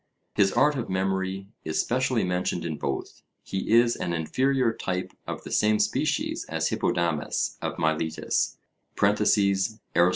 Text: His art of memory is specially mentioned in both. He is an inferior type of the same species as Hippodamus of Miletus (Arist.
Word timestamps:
His 0.33 0.51
art 0.53 0.75
of 0.77 0.89
memory 0.89 1.45
is 1.63 1.79
specially 1.79 2.23
mentioned 2.23 2.65
in 2.65 2.77
both. 2.79 3.21
He 3.43 3.71
is 3.71 3.95
an 3.95 4.13
inferior 4.13 4.73
type 4.73 5.11
of 5.27 5.43
the 5.43 5.51
same 5.51 5.77
species 5.77 6.43
as 6.49 6.69
Hippodamus 6.69 7.55
of 7.61 7.77
Miletus 7.77 8.57
(Arist. 8.99 9.77